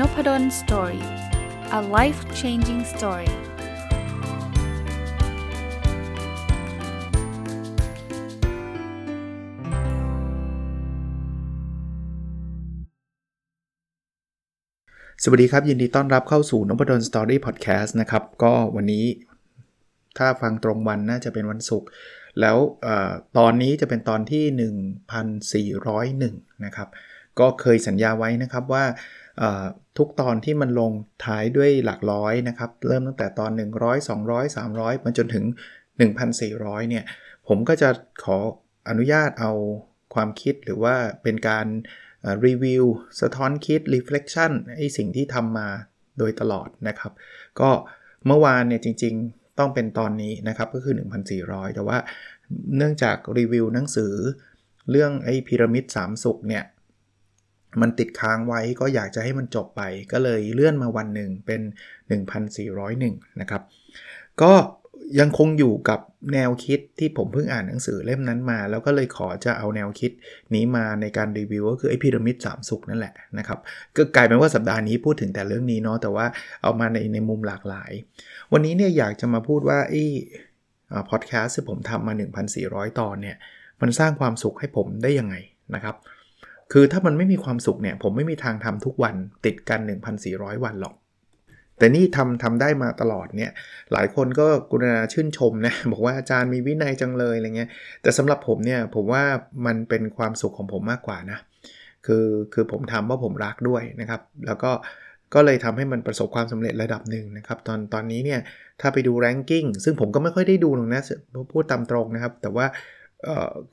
[0.00, 1.04] นพด ล Story
[1.78, 3.34] a life changing story ส
[15.28, 19.04] วัสดีครับ ยินดีต้อนรับเข้าสู่นพดล Story Podcast นะครับ ก็วันนี้
[20.18, 21.88] ถ้าฟังตรงวันน่าจะเป็นวันศุกร์
[22.40, 22.88] แล้วอ
[23.38, 24.44] ตอนนี้จะเป็นตอนที่
[26.20, 26.88] 1401 นะครับ
[27.40, 28.84] ก็เคยสัญญาไว้นะครับว่า
[29.96, 30.92] ทุกตอนที่มันลง
[31.24, 35.44] ท้ายด้วยหลักร้อยนะครับ เริ่มตั้งแต่ตอน 100 200 300มาจนถึง
[36.18, 37.04] 1,400 เนี่ย
[37.48, 37.88] ผมก็จะ
[38.24, 38.36] ขอ
[38.88, 39.52] อนุญาตเอา
[40.14, 41.66] ความคิดหรือว่าเป็นการ
[42.46, 42.84] รีวิว
[43.20, 45.68] สะท้อนคิด reflection ไอสิ่งที่ทำมา
[46.18, 47.12] โดยตลอดนะครับ
[47.60, 47.70] ก็
[48.26, 50.94] เมื่อวานเนี่ยจริงๆต้องเป็นตอนนี้นะครับก็คือ
[51.34, 51.98] 1,400 แต่ว่า
[52.76, 54.12] เนื่องจากรีวิวหนังสือ
[54.90, 56.64] เรื่องไอ้พีระมิด3สุกเนี่ย
[57.80, 61.60] มันติดค้างไว้ก็อยากจะให้มันจบไป ก็เลยเลื่อนมาวันหนึ่งเป็น
[62.30, 63.62] 1401 นะครับ
[64.42, 64.52] ก็
[65.20, 66.00] ยังคงอยู่กับ
[66.32, 70.10] แนวคิดที่ผมเพิ่งอ่านหนังสือเล่มนั้นมา แล้วก็เลยขอจะเอาแนวคิด
[70.54, 73.58] นี้มาในการรีวิวก็คือไอพีระมิดสามสุกนั่นแหละนะครับ
[73.96, 76.26] ก็กลายเป็นว่าสัปดาห์นี้พูดถึงแต่เรื่องนี้เนาะแต่ว่า
[76.62, 77.92] เอามาในในมุมหลากหลาย
[78.52, 79.94] วันนี้เนี่ยอยากจะมาพูดว่าไอ
[81.10, 82.14] พอดแคสต์ที่ผมทำมา
[82.56, 83.36] 1,400 ตอนเนี่ย
[83.80, 85.34] มันสร้างความสุขให้ผมได้ยังไง
[85.74, 85.96] นะครับ
[86.72, 89.14] คือถ้ามันไม่มีความสุขเนี่ย ผมไม่มีทางทำทุกวัน
[89.44, 89.80] ติดกัน
[90.22, 90.94] 1,400 วันหรอก
[91.78, 93.50] แต่นี่ทำทำได้มาตลอดเนี่ย
[93.92, 97.70] หลายคนก็กุณาชื่นชมนะ บอกว่าอาจารย์มีวินัยจังเลยอะไรเงี้ย
[98.02, 99.24] แต่สำหรับผมเนี่ย ผมว่า
[99.66, 101.38] มันเป็นความสุขของผมมากกว่านะ
[102.06, 104.70] คือคือผมทำเพราะผมรักด้วยนะครับ แล้วก็
[105.34, 108.40] ก็เลยทำให้มันประสบความสำเร็จระดับหนึ่งนะครับ ตอนตอนนี้เนี่ย
[108.80, 111.02] ถ้าไปดู ranking ซึ่งผมก็ไม่ค่อยได้ดูหรอกนะ
[111.52, 112.66] พูดตามตรงนะครับ แต่ว่า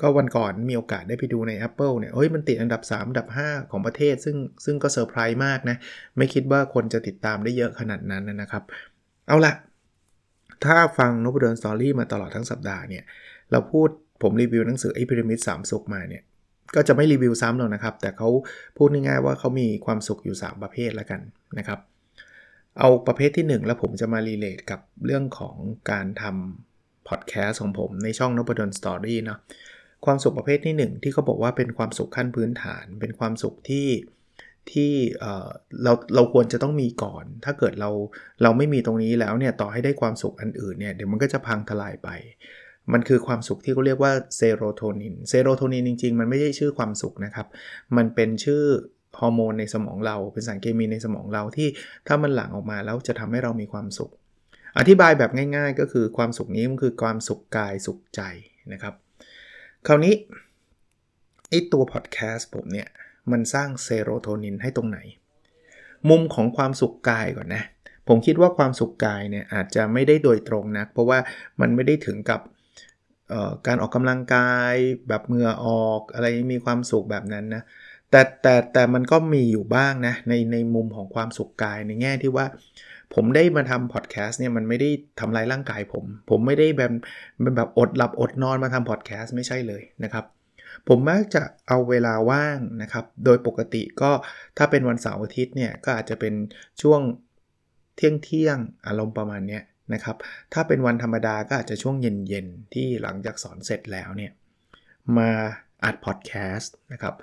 [0.01, 5.77] ก็วันก่อนมีโอกาสได้ไปดูใน Apple เนี่ยเฮ้ยมันติดอันดับ 3 อันดับ 5 ของประเทศ ซึ่งซึ่งก็เซอร์ไพรส์มากนะ
[6.17, 8.63] ไม่คิดว่าคนจะติดตามได้เยอะขนาดนั้นนะครับ
[9.27, 9.53] เอาละ
[10.65, 13.03] ถ้าฟังนพดล Story มาตลอดทั้งสัปดาห์เนี่ย
[13.51, 13.89] เราพูด
[14.21, 16.23] ผมรีวิวหนังสือไอพีระมิดสามสุขมาเนี่ย
[16.75, 18.29] ก็จะไม่รีวิวซ้ำหรอกนะครับ แต่เขา
[18.77, 21.21] พูดง่ายๆว่าเขามีความสุขอยู่ 3 ประเภทแล้วกัน
[21.57, 21.79] นะครับ
[22.79, 25.55] เอาประเภทที่ 1 แล้วผมจะมา relate กับเรื่องของ
[25.91, 26.72] การทำ
[27.07, 29.39] พอดแคสต์ของผมในช่องนพดล Story เนาะ
[30.05, 33.87] ความสุขประเภทที่ 1 ที่เขาบอกว่าเป็นความสุขขั้นพื้นฐาน เป็นความสุขที่
[34.71, 34.91] ที่
[35.83, 37.89] เราเราควรจะต้องมีก่อน ถ้าเกิดเรา
[38.43, 42.09] เราไม่มีตรงนี้แล้วเนี่ยต่อให้ได้ความสุขอันอื่นเนี่ยเดี๋ยวมันก็จะพังทลายไป
[42.93, 47.47] มันคือความสุขที่เขาเรียกว่าเซโรโทนินเซโรโทนินจริง ๆ มันไม่ใช่ชื่อความสุขนะครับ
[47.97, 48.63] มันเป็นชื่อ
[49.19, 51.67] ฮอร์โมนในสมองเราเป็นสารเคมีในสมองเราที่
[52.07, 54.11] ถ้ามันหลั่งออกมาแล้วจะทำให้เรามีความสุข
[54.77, 58.21] อธิบายแบบง่าย ๆ ก็คือความสุขนี้มันคือความสุขกายสุขใจ
[58.73, 58.93] นะครับ
[59.87, 60.13] คราวนี้
[61.49, 62.87] ไอตัวพอดแคสต์ผมเนี่ย
[63.31, 64.99] มันสร้างเซโรโทนินให้ตรงไหน
[66.09, 67.63] มุมของความสุขกายก่อนนะ
[68.07, 71.19] ผมคิดว่าความสุขกายเนี่ยอาจจะไม่ได้โดยตรงนะเพราะว่า
[71.61, 72.41] มันไม่ได้ถึงกับ
[73.67, 74.73] การออกกำลังกาย
[75.07, 77.63] แบบเมื่อออกอะไรมีความสุขแบบนั้นนะ
[78.11, 82.45] แต่แต่แต่มันก็มีอยู่บ้างนะในในมุมของความสุขกายในแง่ที่ว่า
[83.15, 86.91] ผมได้มาทำพอดแคสต์เนี่ยมันไม่ได้ทำลายร่างกายผม ผมไม่ได้แบบ
[87.57, 90.25] แบบอดหลับอดนอนมาทำพอดแคสต์ไม่ใช่เลยนะครับ
[90.87, 94.11] ผมมักจะเอาเวลาว่างนะครับ โดยปกติก็
[94.57, 96.33] ถ้าเป็นวันเสาร์อาทิตย์เนี่ยก็อาจจะเป็น
[96.81, 97.01] ช่วง
[97.95, 98.57] เที่ยงเที่ยง
[98.87, 99.59] อารมณ์ประมาณนี้
[99.93, 100.17] นะครับ
[100.53, 104.31] ถ้าเป็นวันธรรมดาก็อาจจะช่วงเย็นๆที่หลังจากสอนเสร็จแล้วเนี่ย
[105.17, 105.29] มา
[105.83, 107.15] อัดพอดแคสต์นะครับ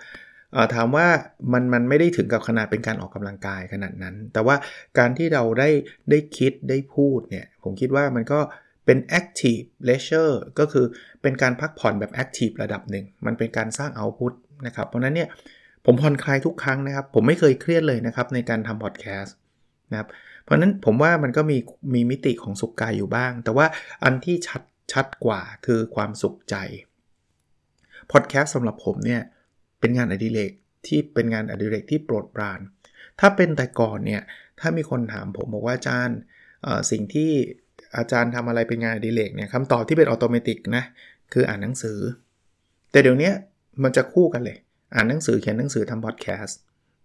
[0.74, 1.06] ถามว่า
[1.52, 4.56] มันมันไม่ได้ถึงกับขนาดเป็นการออกกำลังกายขนาดนั้น แต่ว่า
[4.98, 5.70] การที่เราได้
[6.10, 8.40] ได้คิดได้พูดเนี่ย ผมคิดว่ามันก็
[8.86, 10.86] เป็น active leisure ก็คือ
[11.22, 14.32] เป็นการพักผ่อนแบบ active ระดับหนึ่ง มันเป็นการสร้าง output
[14.66, 15.28] นะครับ เพราะนั้นเนี่ย
[15.86, 19.36] ผมผ่อนคลายทุกครั้งนะครับ ผมไม่เคยเครียดเลยนะครับในการทำพอดแคสต์
[19.90, 20.08] นะครับ
[20.44, 21.58] เพราะนั้นผมว่ามันก็มี
[21.94, 23.66] มีมิติของสุขกายอยู่บ้าง แต่ว่า
[24.04, 24.62] อันที่ชัด
[24.92, 26.56] ชัดกว่าคือความสุขใจ
[28.12, 29.22] พอดแคสต์สำหรับผมเนี่ย
[29.80, 30.52] เป็นงานอดิเรก
[30.86, 32.60] ที่เป็นงานอดิเรกที่โปรดปราน
[33.20, 34.22] ถ้าเป็นแต่ก่อนเนี่ย
[34.60, 36.18] ถ้ามีคนถามผมบอกว่าอาจารย์
[36.90, 37.30] สิ่งที่
[37.98, 40.84] อาจารย์ทำอะไรเป็นงานอดิเรกเนี่ยคำตอบที่เป็นอัตโนมัตินะ
[41.32, 41.98] คืออ่านหนังสือ
[42.90, 43.30] แต่เดี๋ยวนี้
[43.82, 44.58] มันจะคู่กันเลย
[44.94, 46.60] อ่านหนังสือเขียนหนังสือทำพอดแคสต์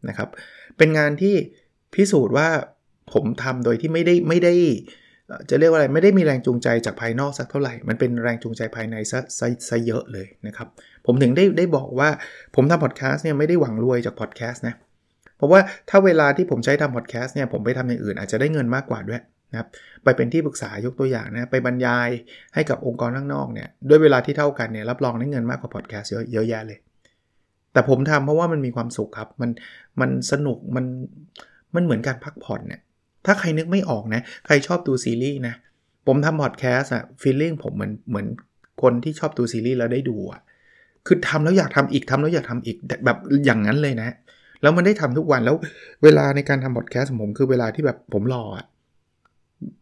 [0.10, 0.30] นะครับ
[0.78, 1.36] เป็นงานที่
[1.94, 2.50] พิสูจน์ว่า
[3.14, 4.54] ผมทำโดยที่ไม่ได้ไม่ได้
[5.50, 9.20] จะเรียกว่าอะไรไม่ได้มีแรงจูงใจจากภายนอกสักเท่าไหร่ มันเป็นแรงจูงใจภายในซะ
[9.70, 10.68] ซะเยอะเลยนะครับ
[11.06, 12.10] ผมถึงได้ได้บอกว่า
[12.56, 14.76] ผมทำพอดแคสต์เนี่ยไม่ได้หวังรวยจากพอดแคสต์นะ
[15.38, 15.60] เพราะว่า
[15.90, 19.22] ถ้าเวลาที่ผมใช้ทำพอดแคสต์เนี่ยผมไปทำอย่างอื่นอาจจะได้เงินมากกว่าด้วย
[19.52, 19.68] นะครับ
[20.04, 22.10] ไปเป็นที่ปรึกษายกตัวอย่างนะไปบรรยาย
[22.54, 26.80] ให้กับองค์กรข้างนอกเนี่ยด้วยเวลาที่เท่ากันเนี่ยรับรองได้เงินมากกว่าพอดแคสต์เยอะแยะเลย
[27.74, 29.50] แต่ผมทำเพราะว่ามันมีความสุขครับมัน
[30.02, 30.86] มันสนุกมัน
[31.76, 32.82] มันเหมือนการพักผ่อนเนี่ย
[33.26, 35.56] ถ้าใครนึกไม่ออกนะใครชอบดูซีรีส์นะ
[36.08, 38.28] ผมทำพอดแคสต์อะฟีลลิ่งผมเหมือนเหมือน
[38.82, 40.42] คนที่ชอบดูซีรีส์แล้วได้ดูอะ
[41.08, 44.16] คือทำแล้วอยากทำอีกทำแล้วอยากทำอีกแบบอย่างนั้นเลยนะ
[44.62, 45.56] แล้วมันได้ทำทุกวันแล้ว
[46.04, 48.66] เวลาในการทำพอดแคสต์ของผมคือเวลาที่แบบผมรออะ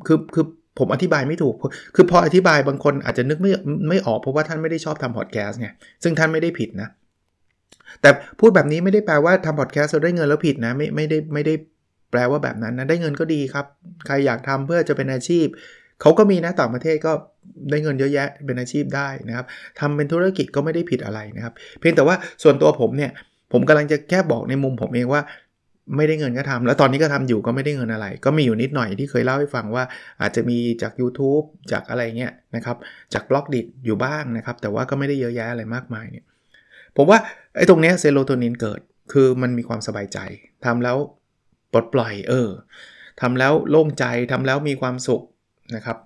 [0.07, 0.45] คือคือ
[0.79, 1.55] ผมอธิบายไม่ถูก
[1.95, 3.51] คือพออธิบายบางคนอาจจะนึกไม่
[3.89, 5.67] ไม่ออกเพราะว่าท่านไม่ได้ชอบทำพอดแคสต์ไง
[6.03, 6.89] ซึ่งท่านไม่ได้ผิดนะ
[8.01, 8.09] แต่
[8.39, 11.53] พูดแบบนี้ไม่ได้แปลว่าทำพอดแคสต์เราได้เงินแล้วผิดนะ ไม่ไม่ได้ไม่ได้
[12.11, 13.65] แปลว่าแบบนั้นนะ ได้เงินก็ดีครับ
[14.05, 15.45] ใครอยากทำเพื่อจะเป็นอาชีพ
[16.01, 17.11] เขาก็มีนะต่างประเทศก็
[17.69, 19.45] ได้เงินเยอะแยะเป็นอาชีพได้นะครับ
[19.79, 23.11] ทำเป็นธุรกิจก็ไม่ได้ผิดอะไรนะครับ เพียงแต่ว่าส่วนตัวผมเนี่ย
[23.51, 25.21] ผมกำลังจะแค่บอกในมุมผมเองว่า
[25.97, 29.83] ไม่ได้เงินก็ทำแล้วตอนนี้ก็ทำอยู่ก็ไม่ได้เงินอะไร ก็มีอยู่นิดหน่อยที่เคยเล่าให้ฟังว่า
[30.21, 32.77] อาจจะมีจาก YouTube จากอะไรเงี้ยนะครับ
[33.13, 36.25] จากบล็อกดิอยู่บ้างนะครับ แต่ว่าก็ไม่ได้เยอะแยะอะไรมากมายเนี่ย
[36.97, 37.19] ผมว่า
[37.55, 38.81] ไอ้ตรงเนี้ยเซโรโทนินเกิด
[39.13, 40.19] คือมันมีความสบายใจ
[40.65, 40.97] ทำแล้ว
[41.71, 42.49] ปลดปล่อยเออ
[43.21, 45.23] ทำแล้วโล่งใจทำแล้วมีความสุข
[45.75, 45.97] นะครับ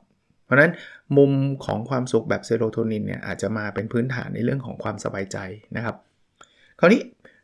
[0.46, 0.72] เพราะนั้น
[1.18, 1.32] มุม
[1.66, 5.38] ของความสุขแบบเซโรโทนินเนี่ยอาจจะมาเป็นพื้นฐานในเรื่องของความสบายใจ
[5.76, 5.96] นะครับ
[6.80, 7.02] คราวนี้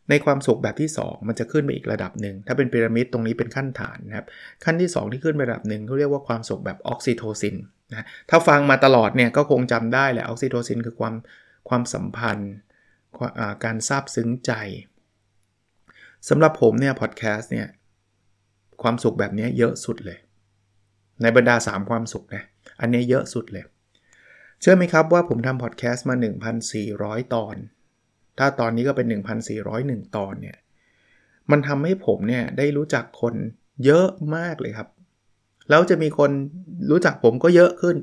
[0.09, 4.25] ในความสุขแบบที่ 2 มันจะขึ้นไปอีกระดับหนึ่ง ถ้าเป็นพีระมิดตรงนี้เป็นขั้นฐานนะครับ
[4.63, 7.55] ขั้นที่ 2 ที่ขึ้นไประดับหนึ่งเขาเรียกว่าความสุขแบบออกซิโทซิน
[7.91, 11.15] นะถ้าฟังมาตลอดเนี่ยก็คงจำได้แหละออกซิโทซินคือความ
[11.69, 12.53] ความสัมพันธ์
[13.63, 14.51] การซาบซึ้งใจ
[16.29, 17.67] สำหรับผมเนี่ยพอดแคสต์เนี่ย
[18.83, 20.17] ความสุขแบบนี้เยอะสุดเลย
[21.21, 22.43] ในบรรดา 3 ความสุขนะ
[22.81, 23.65] อันนี้เยอะสุดเลย
[24.61, 26.15] เชื่อไหมครับว่าผมทำพอดแคสต์มา
[26.69, 27.55] 1,400 ตอน
[28.37, 29.07] ถ้าตอนนี้ก็เป็น
[29.61, 30.57] 1,401 ตอนเนี่ย
[31.51, 33.33] มันทำให้ผมเนี่ยได้รู้จักคน
[33.85, 34.89] เยอะมากเลยครับ
[35.69, 36.31] แล้วจะมีคน
[36.91, 37.95] รู้จักผมก็เยอะขึ้น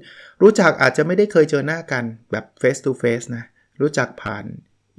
[0.43, 3.45] รู้จักอาจจะไม่ได้เคยเจอหน้ากันแบบ face to face นะ
[3.81, 4.45] รู้จักผ่าน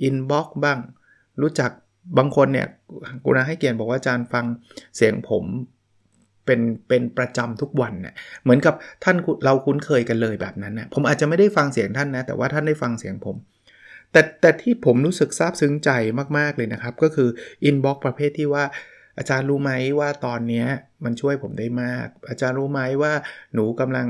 [0.08, 0.80] inbox บ้าง
[1.42, 1.72] รู้จัก
[2.18, 2.68] บางคนเนี่ย
[3.24, 4.46] กูนะให้เกียรติบอกว่าอาจารย์ฟัง
[4.96, 5.46] เสียงผม
[6.52, 8.14] เป็นเป็นประจำทุกวันเนะ่ย
[8.44, 13.36] เหมือนกับท่านเราคุ้นเคยกันเลยแบบนั้นนะผมอาจจะไม่ได้ฟังเสียงท่านนะแต่ว่าท่านได้ฟังเสียงผม
[14.12, 15.90] แต่แต่ที่ผมรู้สึกซาบซึ้งใจ
[16.38, 17.30] มากๆเลยนะครับ ก็คือ
[17.64, 18.64] อินบ็อกประเภทที่ว่า
[19.18, 20.66] อาจารย์รู้ไหมว่าตอนนี้
[21.04, 23.14] มันช่วยผมได้มาก อาจารย์รู้ไหมว่า
[23.54, 24.08] หนูกำลัง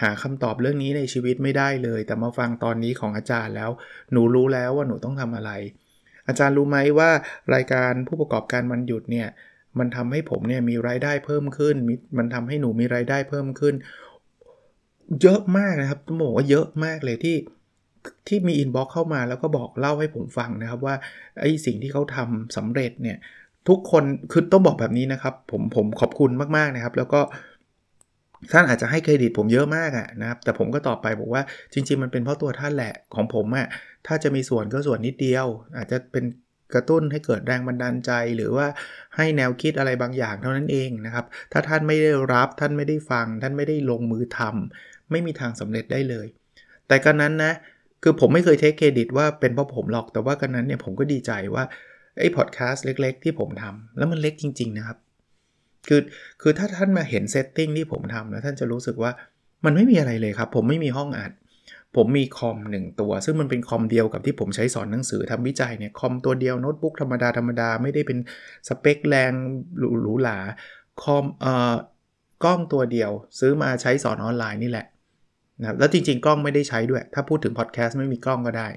[0.00, 3.70] หาคำตอบเรื่องนี้ในชีวิตไม่ได้เลย แต่มาฟังตอนนี้ของอาจารย์แล้ว
[4.12, 5.50] หนูรู้แล้วว่าหนูต้องทำอะไร
[6.28, 7.10] อาจารย์รู้ไหมว่า
[7.54, 9.28] รายการผู้ประกอบการวันหยุดเนี่ย
[9.78, 11.76] มันทำให้ผมเนี่ยมีรายได้เพิ่มขึ้น
[12.18, 13.74] มันทำให้หนูมีรายได้เพิ่มขึ้น
[15.22, 17.36] เยอะมากนะครับต้องบอกว่าเยอะมากเลยที่
[18.28, 20.94] ที่มี inbox เข้ามาแล้วก็บอกเล่าให้ผมฟังนะครับว่า
[21.40, 23.18] ไอ้สิ่งที่เขาทำสำเร็จเนี่ย
[23.68, 27.20] ทุกคนคือต้องบอกแบบนี้นะครับผมผมขอบคุณมากๆนะครับ แล้วก็
[28.52, 31.42] ท่านอาจจะให้เครดิตผมเยอะมากอะนะครับ แต่ผมก็ตอบไปบอกว่า
[31.72, 33.66] จริง ๆ มันเป็นเพราะตัวท่านแหละของผมอะ
[34.06, 35.46] ถ้าจะมีส่วนก็ส่วนนิดเดียว
[35.76, 36.24] อาจจะเป็น
[36.74, 38.66] กระตุ้นให้เกิดแรงบันดาลใจ หรือว่า
[39.16, 46.26] ให้แนวคิดอะไรบางอย่างเท่านั้นเองนะครับ ถ้าท่านไม่ได้รับท่านไม่ได้ฟัง ท่านไม่ได้ลงมือทำไม่มีทางสำเร็จได้เลย
[46.88, 47.52] แต่กระนั้นนะ
[48.02, 51.64] คือผมไม่เคยเทคเครดิตว่าเป็นเพราะผมหรอกแต่ว่ากระนั้นเนี่ยผมก็ดีใจว่า
[52.18, 54.98] ไอ้พอดแคสต์เล็ก ๆ ที่ผมทำแล้วมันเล็กจริง ๆ นะครับ
[55.88, 56.00] คือ
[56.42, 59.12] คือถ้าท่านมาเห็น setting ที่ผมทำแล้วท่านจะรู้สึกว่า
[59.64, 61.32] มันไม่มีอะไรเลยครับ ผมไม่มีห้องอัด
[61.96, 68.18] ผมมีคอมหนึ่งตัว ซึ่งมันเป็นคอมเดียวกับที่ผมใช้สอนหนังสือทำวิจัยเนี่ยคอมตัวเดียวโน้ตบุ๊กธรรมดาธรรมดาไม่ได้เป็น
[68.68, 69.32] สเปคแรง
[70.02, 70.38] หรูหรา
[71.02, 71.74] คอมเอ่อ
[72.44, 74.86] กล้องตัวเดียว ซื้อมาใช้สอนออนไลน์นี่แหละ
[75.60, 78.68] นะแล้วจริงๆ กล้องไม่ได้ใช้ด้วย ถ้าพูดถึงพอดแคสต์ไม่มีกล้องก็ได้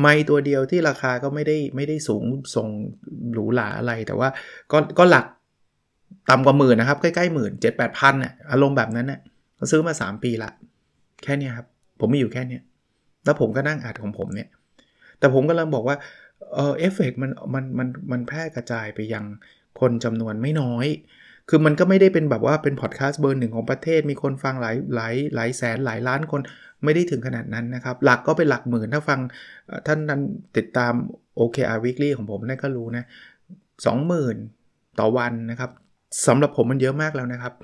[0.00, 2.24] ไมตัวเดียวที่ราคาก็ไม่ได้ไม่ได้สูง
[2.54, 2.68] ส่ง
[3.32, 4.28] หรูหราอะไรแต่ว่า
[4.72, 5.26] ก็ก็หลัก
[6.30, 9.20] ต่ำกว่าหมื่นนะครับ ใกล้ๆหมื่นเจ็ดแปดพันเนี่ยอารมณ์แบบนั้นเนี่ย
[9.70, 10.50] ซื้อมา 3 ปีละ
[11.22, 11.66] แค่นี้ครับ
[12.00, 12.58] ผมมีอยู่แค่นี้
[13.24, 14.48] แล้วผมก็นั่งอัดของผมเนี่ย
[15.18, 15.96] แต่ผมก็เริ่มบอกว่า
[16.54, 19.24] เออเอฟเฟกมันมันมันมันแพร่กระจายไปยัง
[19.80, 20.86] คนจำนวนไม่น้อย
[21.48, 26.40] คือมันก็ไม่ได้เป็นแบบว่าเป็นพอดแคสต์เบอร์หนึ่งของประเทศ มีคนฟังหลายหลายหลายแสนหลายล้านคน
[26.84, 29.20] ไม่ได้ถึงขนาดนั้นนะครับ หลักก็เป็นหลักหมื่นถ้าฟัง
[29.86, 30.20] ท่านนั้น
[30.56, 30.92] ติดตาม
[31.38, 33.04] OKR Weekly ของผมนั่นก็รู้นะ
[34.20, 35.70] 20,000ต่อวันนะครับ
[36.26, 37.54] สำหรับผมมันเยอะมากแล้วนะครับ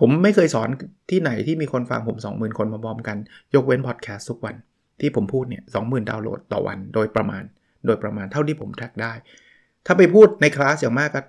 [0.00, 0.68] ผมไม่เคยสอน
[1.10, 3.16] ที่ไหนที่มีคนฟังผม 20,000 คนมาบอมกัน
[3.54, 4.54] ยกเว้นพอดแคสต์ทุกวัน
[5.00, 7.42] ที่ผมพูดเนี่ย20,000ดาวน์โหลดต่อวันโดยประมาณ
[7.86, 9.12] โดยประมาณเท่าที่ผมแทร็กได้
[9.86, 11.22] ถ้าไปพูดในคลาสอย่างมากก็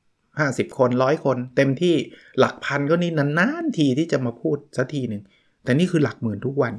[0.00, 1.94] 50คนร้อยคน เต็มที่
[2.38, 5.22] หลักพันก็นี่นานๆทีที่จะมาพูดสักทีหนึ่ง
[5.64, 6.74] แต่นี่คือหลักหมื่นทุกวัน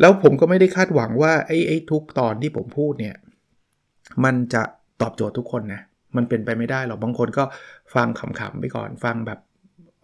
[0.00, 3.16] แล้วผมก็ไม่ได้คาดหวังว่าไอ้ไอ้ทุกตอนที่ผมพูดเนี่ย
[4.24, 4.62] มันจะ
[5.00, 5.80] ตอบโจทย์ทุกคนนะ
[6.16, 7.44] มันเป็นไปไม่ได้หรอกบางคนก็
[7.94, 9.38] ฟังขำๆไปก่อนฟังแบบ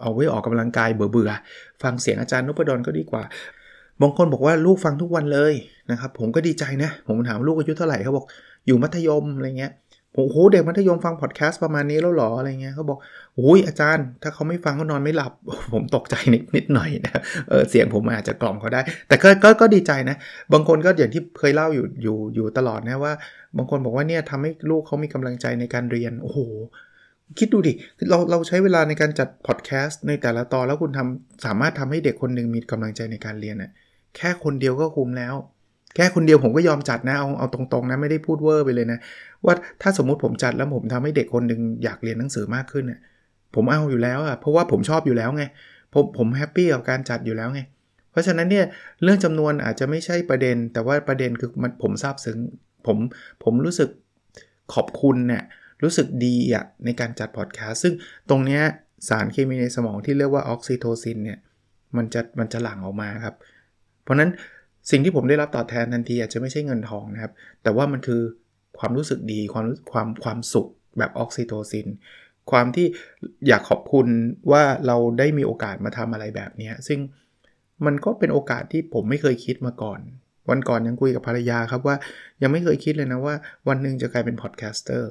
[0.01, 3.23] เอาไว้ออกกำลังกายเบื่อๆฟังเสียงอาจารย์นพดลก็ดีกว่า
[4.03, 5.55] บางคนบอกว่าลูกฟังทุกวันเลย
[5.91, 8.27] นะครับ ผมก็ดีใจนะ ผมถามลูกอายุเท่าไหร่เขาบอก
[8.67, 9.73] อยู่มัธยมอะไรเงี้ย
[10.15, 12.99] โอ้โหเด็กมัธยมฟังพอดแคสต์ประมาณนี้แล้วหรออะไรเงี้ยเขาบอก
[13.37, 15.33] โอ้ยอาจารย์ ถ้าเขาไม่ฟังก็นอนไม่หลับ
[15.73, 20.17] ผมตกใจนิดนิดหน่อยนะเออเสียงผมอาจจะกล่อมเขาได้ แต่ก็ก็ก็ดีใจนะ
[20.53, 23.13] บางคนก็อย่างที่เคยเล่าอยู่อยู่อยู่ตลอดนะว่า
[23.57, 26.39] บางคนบอกว่าเนี่ยทำให้ลูกเขามีกำลังใจในการเรียนโอ้โห
[27.39, 27.73] คิดดูดิ
[28.11, 33.71] เราเราใช้เวลาในการจัดพอดแคสต์ในแต่ละตอนแล้วคุณทำสามารถทำให้เด็กคนหนึ่งมีกำลังใจในการเรียนน่ะ
[34.17, 35.35] แค่คนเดียวก็คุ้มแล้ว
[35.95, 38.99] แค่คนเดียวผมก็ยอมจัดนะเอาเอาตรงๆนะไม่ได้พูดเวอร์ไปเลยนะ
[39.45, 43.01] ว่าถ้าสมมุติผมจัดแล้วผมทำให้เด็กคนหนึ่งอยากเรียนหนังสือมากขึ้นเนี่ย
[43.55, 45.45] ผมเอาอยู่แล้วอะเพราะว่าผมชอบอยู่แล้วไง
[45.95, 47.61] ผมผม happy กับการจัดอยู่แล้วไง
[48.11, 48.67] เพราะฉะนั้นเนี่ย
[49.03, 52.39] เรื่องจำนวนอาจจะไม่ใช่ประเด็น แต่ว่าประเด็นคือมันผมซาบซึ้ง
[52.87, 52.97] ผม
[53.45, 53.89] ผมรู้สึก
[54.75, 55.43] ขอบคุณเนี่ย
[55.83, 57.95] รู้สึกดีอะในการจัดพอดแคสต์ซึ่ง
[58.31, 58.63] ตรงเนี้ย
[59.09, 61.39] สารเคมีในสมองที่เรียกว่าออกซิโทซินเนี่ย
[61.97, 63.37] มันจะมันจะหลั่งออกมาครับ
[64.03, 64.31] เพราะนั้น
[64.91, 67.33] สิ่งที่ผมได้รับตอบแทนทันทีอาจจะไม่ใช่เงินทองนะครับ
[67.63, 68.23] แต่ว่ามันคือ
[68.79, 70.69] ความรู้สึกดีความความความสุข
[70.99, 71.87] แบบออกซิโทซิน
[72.51, 72.87] ความที่
[73.49, 74.07] อยากขอบคุณ
[74.53, 76.99] ว่าเราได้มีโอกาสมาทำอะไรแบบนี้ ซึ่ง
[77.87, 80.01] มันก็เป็นโอกาสที่ผมไม่เคยคิดมาก่อน
[80.51, 81.97] วันก่อนยังคุยกับภรรยาครับว่า
[82.43, 83.35] ยังไม่เคยคิดเลยนะว่า
[83.69, 85.11] วันหนึ่งจะกลายเป็น podcaster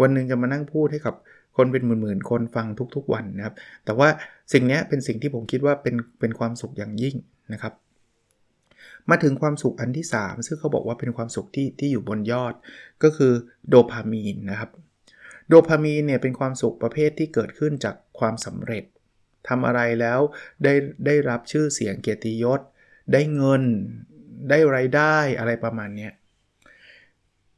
[0.00, 1.14] วันหนึ่งจะมานั่งพูดให้กับ
[1.56, 4.08] คนเป็นหมื่นๆ คนฟังทุกๆวันนะครับ แต่ว่า
[4.52, 7.16] สิ่งนี้เป็นสิ่งที่ผมคิดว่าเป็นเป็นความสุขอย่างยิ่ง
[7.52, 7.72] นะครับ
[9.10, 12.54] มาถึงความสุขอันที่ 3 ซึ่งเขาบอกว่าเป็นความสุขที่ที่อยู่บนยอด
[13.02, 13.32] ก็คือ
[13.68, 14.70] โดพามีนนะครับ
[15.48, 18.84] โดพามีนเนี่ยเป็นความสุขประเภทที่เกิดขึ้นจากความสำเร็จ
[19.48, 20.20] ทำอะไรแล้ว
[20.64, 20.74] ได้
[21.06, 22.60] ได้รับชื่อเสียงเกียรติยศ
[23.12, 23.62] ได้เงิน
[24.50, 26.08] ได้ไรายได้อะไรประมาณนี้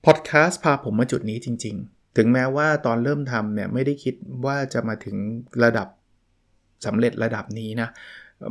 [0.05, 4.15] พอดแคสต์พาผมมาจุดนี้จริง ๆ ถึงแม้ว่าตอนเริ่มทำเนี่ยไม่ได้คิด
[4.47, 5.17] ว่าจะมาถึง
[5.65, 5.89] ระดับ
[6.87, 7.89] สำเร็จระดับนี้นะ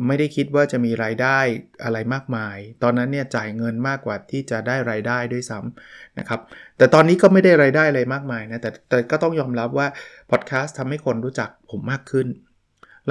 [0.08, 1.38] ไม่ได้คิดว่าจะมีรายได้
[1.84, 6.40] อะไรมากมาย ตอนนั้นเนี่ยจ่ายเงินมากกว่าที่จะได้รายได้ด้วยซ้ำนะครับ
[6.78, 9.88] แต่ตอนนี้ก็ไม่ได้รายได้อะไรมากมายนะ แต่แต่ก็ต้องยอมรับว่า
[10.32, 12.28] พอดแคสต์ทำให้คนรู้จักผมมากขึ้น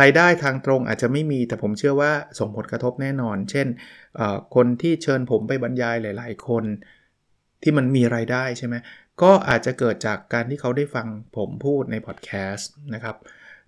[0.00, 3.66] รายได้ทางตรงอาจจะไม่มี แต่ผมเชื่อว่าส่งผลกระทบแน่นอน เช่น
[4.54, 6.64] คนที่เชิญผมไปบรรยายหลาย ๆ คน
[7.62, 8.75] ที่มันมีรายได้ใช่ไหม
[9.23, 13.16] ก็อาจจะเกิดจากการที่เขาได้ฟังผมพูดในพอดแคสต์นะครับ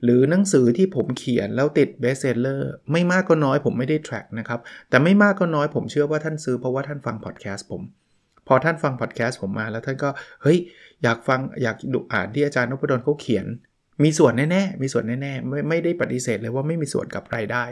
[0.04, 7.82] หรือหนังสือที่ผมเขียนแล้วติด best seller ไม่มากก็น้อยผมไม่ได้ track นะครับ แต่ไม่มากก็น้อยผมเชื่อว่าท่านซื้อเพราะว่าท่านฟังพอดแคสต์ผม
[8.48, 10.10] พอท่านฟังพอดแคสต์ผมมาแล้วท่านก็
[10.42, 10.58] เฮ้ย
[11.02, 13.46] อยากฟังอยากดูอ่านที่อาจารย์นพดลเขาเขียน
[14.04, 17.64] มีส่วนแน่ๆ มีส่วนแน่ๆ ไม่ไม่ได้ปฏิเสธเลยว่าไม่มีส่วนกับรายได้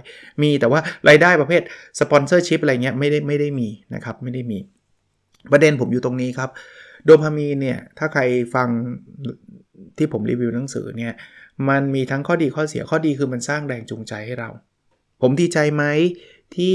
[0.43, 1.62] มีแต่ว่ารายได้ประเภท
[2.00, 4.59] sponsorship อะไรเงี้ยไม่ได้ไม่ได้มีนะครับไม่ได้มี
[5.52, 6.50] ประเด็นผมอยู่ตรงนี้ครับ
[7.04, 8.23] โดพามีนเนี่ย ถ้าใคร
[8.54, 8.68] ฟัง
[9.97, 11.14] ที่ผมรีวิวหนังสือเนี่ย
[11.68, 14.50] มันมีทั้งข้อดีข้อเสียข้อดีคือมันสร้างแรงจูงใจให้เรา
[15.23, 15.85] ผมดีใจไหม
[16.56, 16.75] ที่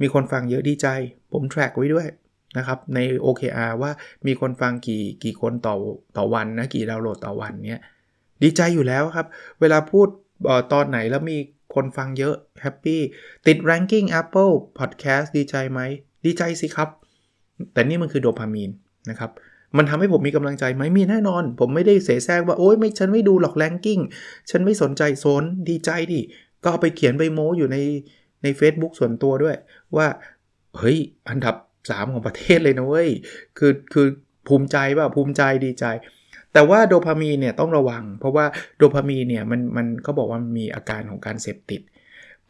[0.00, 0.88] มีคนฟังเยอะดีใจ
[1.32, 2.08] ผม track ไว้ด้วย
[2.58, 3.90] นะครับใน OKR ว่า
[4.26, 5.76] มีคนฟังกี่กี่คนต่อ
[6.16, 7.82] ต่อวันนะกี่ดาวน์โหลดต่อวันเนี้ย
[8.42, 9.26] ดีใจอยู่แล้วครับ
[9.60, 10.08] เวลาพูด
[10.48, 11.38] ออตอนไหนแล้วมี
[11.74, 13.00] คนฟังเยอะ happy
[13.46, 15.80] ติด ranking Apple Podcast ดีใจไหม
[16.24, 16.88] ดีใจสิครับ
[17.72, 18.70] แต่นี่มันคือโดพามีน
[19.10, 19.30] นะครับ
[19.78, 24.00] มันทำให้ผมมีกำลังใจไหมมีแน่นอน ผมไม่ได้เสแสร้งว่าโอ๊ยไม่ฉันไม่ดูหรอกแลนกิ้ง
[24.50, 26.20] ฉันไม่สนใจโซนดีใจดิ
[26.64, 27.76] ก็ไปเขียนไปโม้อยู่ใน
[28.42, 29.56] ใน Facebook ส่วนตัวด้วย
[29.96, 30.06] ว่า
[30.78, 31.54] เฮ้ยอันดับ
[31.84, 33.08] 3 ของประเทศเลยนะเว้ย
[33.58, 34.06] คือคือ
[34.48, 35.84] ภูมิใจป่ะภูมิใจดีใจ
[36.52, 38.44] แต่ว่าโดพามีนเนี่ยต้องระวัง เพราะว่า
[38.78, 41.80] โดพามีนเนี่ยมันมันก็บอกว่ามีอาการของการเสพติด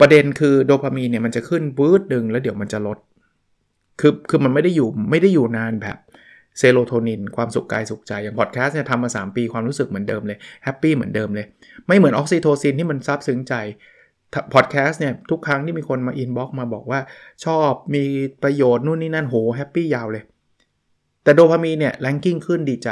[0.00, 2.98] ประเด็นคือโดพามีนเนี่ยมันจะขึ้นบื้ดดึงแล้วเดี๋ยวมันจะลด
[4.00, 5.96] คือคือมันไม่ได้อยู่ไม่ได้อยู่นานแบบ
[6.58, 11.46] เซโรโทนิน ความสุขกายสุขใจ อย่างพอดแคสต์เนี่ยทำมา 3 ปีความรู้สึกเหมือนเดิมเลย happy เหมือนเดิมเลย
[11.86, 13.54] ไม่เหมือนออกซิโทซินที่มันซาบซึ้งใจ
[14.54, 17.00] พอดแคสต์เนี่ยทุกครั้งที่มีคนมา inbox มาบอกว่า
[17.44, 18.04] ชอบมี
[18.42, 20.24] ประโยชน์นู่นนี่นั่นโห happy ยาวเลย
[21.24, 22.90] แต่โดพามีนเนี่ย ranking ขึ้นดีใจ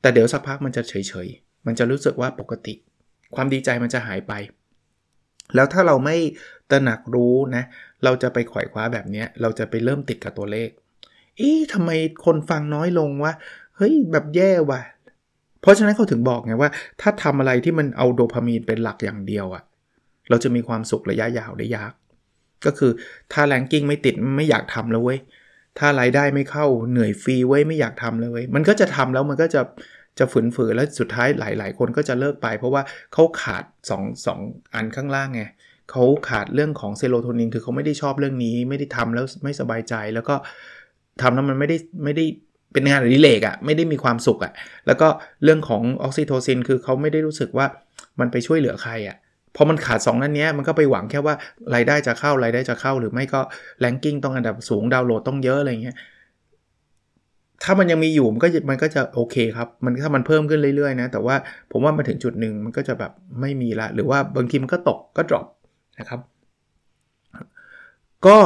[0.00, 0.94] แต่เดี๋ยวสักพักมันจะเฉ
[1.26, 2.74] ยๆ มันจะรู้สึกว่าปกติ
[3.34, 4.32] ความดีใจมันจะหายไป
[5.54, 6.16] แล้วถ้าเราไม่
[6.70, 7.64] ตระหนักรู้นะ
[8.04, 10.68] เราจะไปขวายคว้าแบบนี้เราจะไปเริ่มติดกับตัวเลข
[11.38, 11.90] เอ๊ะทำไม
[12.24, 13.32] คนฟังน้อยลงวะ
[13.76, 14.80] เฮ้ยแบบแย่ว่ะ
[15.60, 19.62] เพราะฉะนั้นเขาถึงบอกไงว่า ถ้าทำอะไรที่มันเอาโดพามีนเป็นหลักอย่างเดียวอะ
[20.30, 21.92] เราจะมีความสุขระยะยาวได้ยาก
[22.64, 22.92] ก็คือ
[23.32, 25.18] ถ้าแรงกิ้งไม่ติดไม่อยากทำแล้วเว้ย
[25.78, 29.60] ถ้ารายได้ไม่เข้าเหนื่อยฟรีเว้ยไม่อยากทำเลยเว้ย มันก็จะทำแล้วมันก็จะ
[30.18, 35.42] จะฝืนฝืนแล้วสุดท้ายหลาย ๆ คนก็จะเลิกไป เพราะว่าเขาขาด2 2อันข้างล่างไง
[35.90, 40.34] เขาขาดเรื่องของเซโรโทนินคือเขาไม่ได้ชอบเรื่องนี้ ไม่ได้ทำแล้วไม่สบายใจแล้วก็
[41.20, 42.24] ทำแล้วมันไม่ได้ไม่ได้
[42.72, 44.52] เป็นงานอดิเรกอะ่ะไม่ได้มีความสุขอะ่ะ
[44.86, 45.08] แล้วก็
[45.44, 47.66] เรื่องของออกซิโทซินคือเขาไม่ได้รู้สึกว่า
[48.20, 49.16] มันไปช่วยเหลือใครอะ่ะ
[49.56, 51.34] พอมันขาด 2 นั้นเนี้ยมันก็ไปหวังแค่ว่า
[51.74, 53.40] รายได้จะเข้ารายได้จะเข้า หรือไม่ก็
[53.80, 55.96] แลนกิ้งต้องอันดับสูงดาวน์โหลดต้องเยอะอะไรเงี้ย
[57.62, 61.36] ถ้ามันยังมีอยู่มันก็มันก็จะโอเคครับ มันถ้ามันเพิ่มขึ้นเรื่อยๆนะแต่ว่า
[61.70, 65.46] ผมว่ามาถึงจุดหนึ่งมันก็จะแบบไม่มีละ หรือว่าบางทีมันก็ตกก็ drop
[65.98, 66.20] นะครับ
[68.26, 68.36] ก็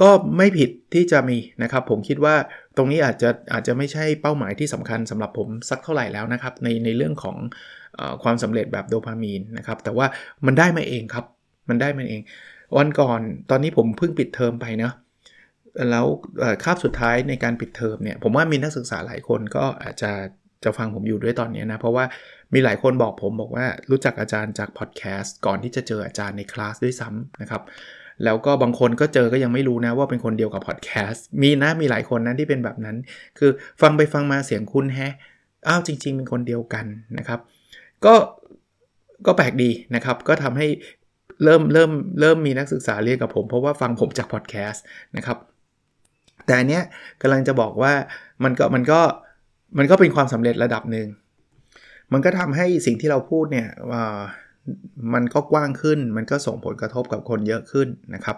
[0.00, 2.34] ก็ไม่ผิดที่จะมีนะครับ ผมคิดว่า
[2.76, 7.36] ตรงนี้อาจจะอาจจะไม่ใช่เป้าหมายที่สำคัญสำหรับผมสักเท่าไหร่แล้วนะครับ ในในเรื่องของ
[7.98, 10.06] อความสำเร็จแบบโดพามีนนะครับ แต่ว่า
[10.46, 11.24] มันได้มาเองครับ
[11.68, 12.20] มันได้มาเอง
[12.78, 13.20] วันก่อน
[13.50, 14.92] ตอนนี้ผมเพิ่งปิดเทอมไปเนะ
[15.90, 16.06] แล้ว
[16.64, 20.12] คาบสุดท้ายในการปิดเทอมเนี่ยผมว่ามีนักศึกษาหลายคนก็อาจจะ
[20.64, 22.04] จะฟังผมอยู่ด้วยตอนนี้นะ เพราะว่า
[22.54, 27.62] มีหลายคนบอกผมบอกว่ารู้จักอาจารย์จากพอดแคสต์ก่อนที่จะเจออาจารย์ในคลาสด้วยซ้ำนะครับ
[28.24, 32.96] แล้วก็บางคนก็เจอก็ยังไม่รู้นะว่าเป็นคนเดียวกับพอดแคสต์มีนะมีหลายคนนะที่เป็นแบบนั้น
[33.38, 33.50] คือ
[33.82, 35.14] ฟังไปฟังมาเสียงคุณแฮะ
[35.68, 36.86] อ้าวจริง ๆ เป็นคนเดียวกัน
[37.18, 37.40] นะครับ
[38.04, 38.14] ก็
[39.26, 40.66] ก็แปลกดีนะครับ ก็ทำให้
[41.44, 41.90] เริ่มเริ่ม
[42.20, 44.82] เริ่มมีนักศึกษาเรียกกับผม เพราะว่าฟังผมจากพอดแคสต์
[45.16, 45.38] นะครับ
[46.46, 46.82] แต่อันเนี้ย
[47.22, 47.92] กำลังจะบอกว่า
[48.44, 49.00] มันก็มันก็
[49.78, 51.08] มันก็เป็นความสำเร็จระดับหนึ่ง
[52.12, 53.68] มันก็ทำให้สิ่งที่เราพูดเนี่ย
[55.14, 58.36] มันก็กว้างขึ้น มันก็ส่งผลกระทบกับคนเยอะขึ้นนะครับ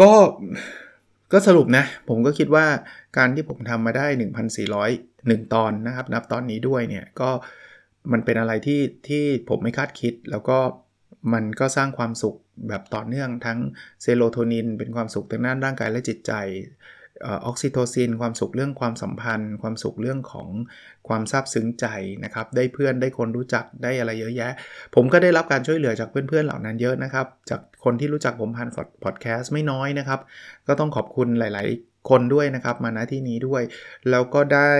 [0.00, 0.12] ก็
[1.32, 2.66] ก็สรุปนะ ผมก็คิดว่า
[3.16, 4.06] การที่ผมทำมาได้
[4.78, 7.30] 1,401 ตอนนะครับ นับตอนนี้ด้วยเนี่ยก็
[8.12, 10.58] มันเป็นอะไรที่ที่ผมไม่คาดคิด แล้วก็
[11.32, 12.36] มันก็สร้างความสุข
[12.68, 13.58] แบบต่อเนื่องทั้ง
[14.02, 16.32] เซโรโทนิน เป็นความสุขทางด้านร่างกายและจิตใจ
[17.26, 20.48] ออกซิโทซินความสุขเรื่องความสัมพันธ์ ความสุขเรื่องของ
[21.08, 21.86] ความซาบซึ้งใจ
[22.24, 24.52] นะครับ ได้เพื่อนได้คนรู้จักได้อะไรเยอะแยะ
[24.94, 28.68] ผมก็ได้รับการช่วยเหลือจากเพื่อนๆเหล่านั้นเยอะนะครับ จากคนที่รู้จักผมผ่าน
[29.04, 30.20] พอดแคสต์ไม่น้อยนะครับ
[30.68, 33.62] ก็ต้องขอบคุณหลาย ๆ คนด้วยนะครับ มาณที่นี้ด้วย
[34.10, 34.72] แล้วก็ได้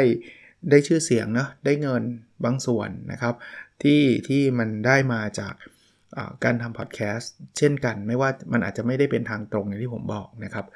[0.70, 2.02] ได้ชื่อเสียงเนาะได้เงิน
[2.44, 3.34] บางส่วนนะครับ
[3.82, 5.54] ที่ที่มันได้มาจาก
[6.44, 10.66] การทำพอดแคสต์เช่นกัน ไม่ว่ามันอาจจะไม่ได้เป็นทางตรงอย่างที่ผมบอกนะครับ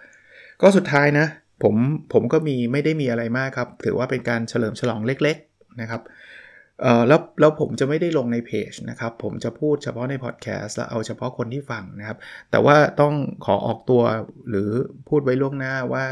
[0.61, 1.27] ก็สุดท้ายนะ
[1.63, 1.75] ผม
[2.13, 6.03] ผมก็มีไม่ได้มีอะไรมากครับ ถือว่าเป็นการเฉลิมฉลองเล็ก ๆนะครับ
[6.83, 12.19] เออแล้วแล้วผมจะไม่ได้ลงในเพจนะครับ ผมจะพูดเฉพาะในพอดแคสต์แล้วเอาเฉพาะคนที่ฟังนะครับ
[12.51, 14.03] แต่ว่าต้องขอออกตัว
[14.49, 14.71] หรือ
[15.09, 16.05] พูดไว้ล่วงหน้าว่า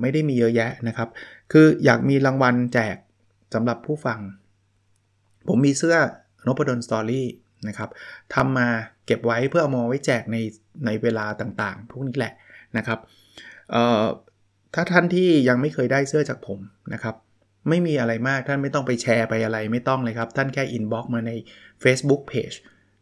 [0.00, 1.08] ไม่ได้มีเยอะแยะนะครับ
[1.52, 2.96] คืออยากมีรางวัลแจก
[3.54, 4.20] สำหรับผู้ฟัง
[5.48, 5.96] ผมมีเสื้อ
[6.46, 7.26] นพดล Story
[7.68, 7.90] นะครับ
[8.34, 8.68] ทำมา
[9.06, 10.36] เก็บไว้เพื่อเอามาไว้แจกใน
[10.86, 12.32] ในเวลาต่างๆ พวกนี้แหละ
[12.76, 12.98] นะครับ
[14.74, 16.60] ถ้าท่านที่ยังไม่เคยได้เสื้อจากผม
[16.92, 17.14] นะครับ
[17.68, 21.32] ไม่มีอะไรมากท่านไม่ต้องไปแชร์ไปอะไรไม่ต้องเลยครับ ท่านแค่ inbox มาใน
[21.82, 22.56] Facebook Page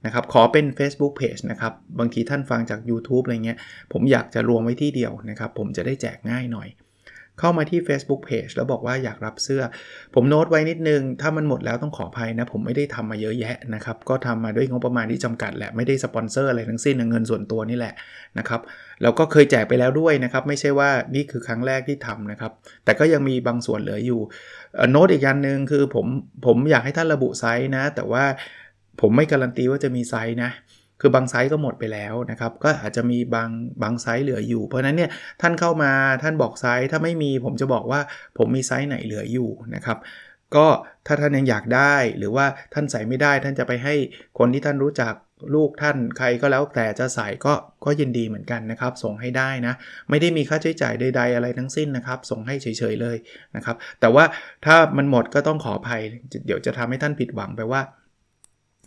[0.05, 3.59] นะครับขอเป็น Facebook Page นะครับ บางทีท่านฟังจาก YouTube อะไรเงี้ย
[3.93, 6.69] ผมอยากจะรวมไว้ที่เดียวนะครับ ผมจะได้แจกง่ายหน่อย
[7.41, 9.63] เข้ามาที่ Facebook Page แล้วบอกว่าอยากรับเสื้อ
[10.15, 17.95] ผมโน้ตไว้นิดนึง ถ้ามันหมดแล้วต้องขออภัยนะ ผมไม่ได้ทำมาเยอะแยะนะครับ ก็ทำมาด้วยงบประมาณที่จำกัดแหละ ไม่ได้สปอนเซอร์อะไรทั้งสิ้นเงินส่วนตัวนี่แหละ
[18.39, 18.61] นะครับ
[19.03, 22.53] แล้วก็เคยแจกไปแล้วด้วยนะครับ ไม่ใช่ว่านี่คือครั้งแรกที่ทำนะครับ
[22.85, 24.21] แต่ก็ยังมีบางส่วนเหลืออยู่
[24.91, 26.07] โน้ตอีกอย่างหนึ่งคือผม
[26.47, 28.25] ผมอยากให้ท่านระบุไซส์นะ แต่ว่า
[29.01, 30.51] ผมไม่การันตีว่าจะมีไซส์นะ
[31.01, 33.51] คือบางไซส์ก็หมดไปแล้วนะครับ ก็อาจจะมีบาง
[33.83, 38.01] บางไซส์เหลืออยู่ เพราะนั้นเนี่ยท่านเข้ามาท่านบอกไซส์ถ้าไม่มีผมจะบอกว่า
[38.39, 39.99] ผมมีไซส์ไหนเหลืออยู่นะครับ
[40.57, 40.67] ก็
[41.07, 43.95] ถ้าท่านยังอยากได้หรือว่าท่านใส่ไม่ได้ ท่านจะไปให้
[44.39, 45.15] คนที่ท่านรู้จัก
[45.55, 47.55] ลูกท่านใครก็แล้วแต่จะใส่ก็
[47.85, 49.75] ก็ยินดีเหมือนกันนะครับ ส่งให้ได้นะ
[50.11, 53.17] ไม่ได้มีค่าใช้จ่ายใด ๆ อะไรทั้งสิ้นนะครับ ส่งให้เฉยๆเลย
[53.57, 54.25] นะครับ แต่ว่า
[54.67, 56.03] ถ้ามันหมดก็ต้องขออภัย
[56.47, 57.81] เดี๋ยวจะทำให้ท่านผิดหวังไปว่า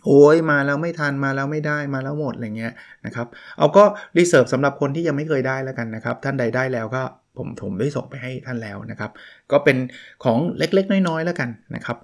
[0.06, 2.72] โอ้ยมาแล้วไม่ทันมาแล้วไม่ได้มาแล้วหมดอะไรเงี้ย
[3.06, 3.26] นะครับ
[3.58, 3.84] เอาก็
[4.18, 7.02] reserve สำหรับคนที่ยังไม่เคยได้แล้วกันนะครับ ท่านใดได้แล้วก็
[7.36, 9.10] ผมผมได้ส่งไปให้ท่านแล้วนะครับ
[9.52, 9.76] ก็เป็น
[10.24, 11.96] ของเล็กๆ น้อยๆแล้วกันนะครับ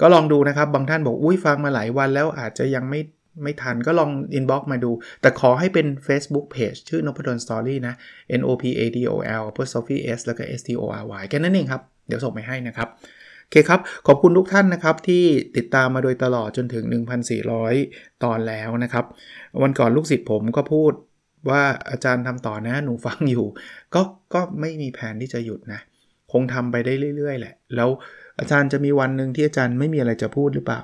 [0.00, 3.00] ก็ลองดูนะครับบางท่านบอกอุ้ยฟังมาหลายวันแล้วอาจจะยังไม่
[3.42, 4.90] ไม่ทันก็ลอง inbox มาดู
[5.20, 7.94] แต่ขอให้เป็น Facebook Page ชื่อนพดลสตอรี่นะ
[8.40, 11.04] N O P A D O L เพื่อ Sophie S แล้วก็ S T O R
[11.20, 12.88] Y แค่นั้นเองครับ เดี๋ยวส่งไปให้นะครับ
[13.44, 15.24] โอเคครับ ขอบคุณทุกท่านนะครับที่
[15.56, 16.84] ติดตามมาโดยตลอดจนถึง
[17.50, 19.04] 1,400 ตอนแล้วนะครับ
[19.62, 20.92] วันก่อนลูกศิษย์ผมก็พูด
[21.50, 23.46] ว่าอาจารย์ทำต่อนะหนูฟังอยู่
[23.94, 24.02] ก็
[24.34, 25.80] ก็ไม่มีแผนที่จะหยุดนะ
[26.32, 27.88] คงทำไปได้เรื่อย ๆ แหละ แล้ว
[28.38, 30.80] อาจารย์จะมีวันหนึ่งที่อาจารย์ไม่มีอะไรจะพูดหรือเปล่า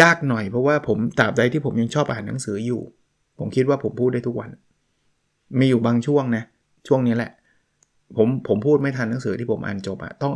[0.00, 2.80] ยากหน่อยเพราะว่าผมตราบใดที่ผมยังชอบอ่านหนังสืออยู่
[3.38, 4.50] ผมคิดว่าผมพูดได้ทุกวัน
[5.58, 6.44] มีอยู่บางช่วงนะ
[6.88, 7.32] ช่วงนี้แหละ
[8.16, 10.32] ผมผมพูดไม่ทันหนังสือที่ผมอ่านจบอะต้อง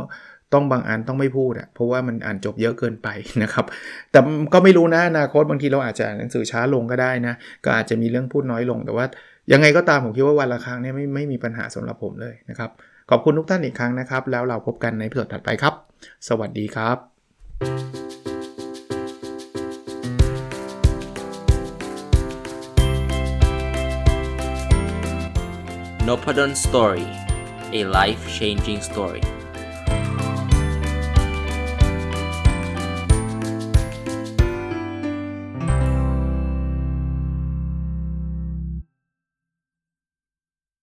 [0.53, 3.07] ต้องบางอันต้องไม่พูดอะเพราะว่ามันอ่านจบเยอะเกินไป
[3.43, 3.65] นะครับ
[4.11, 4.19] แต่
[4.53, 7.33] ก็ไม่รู้นะอนาคตบางทีเราอาจจะหนังสือช้าลงก็ได้นะ
[7.65, 9.05] ก็อาจจะมีเรื่องพูดน้อยลง แต่ว่า
[9.51, 12.69] ยังไงก็ตามผมคิดว่าวันละครั้งเนี่ยไม่ไม่มีปัญหาสำหรับผมเลยนะครับ
[13.09, 15.73] ขอบคุณทุกท่านอีกครั้งนะครับ แล้วเราพบกันในพิดถัดไปครับ
[16.27, 16.97] สวัสดีครับ
[26.07, 27.07] n o p a d o n Story
[27.79, 29.23] a life changing story